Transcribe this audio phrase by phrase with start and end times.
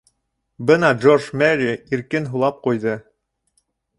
[0.69, 2.95] Бына Джордж Мерри иркен һулап ҡуйҙы.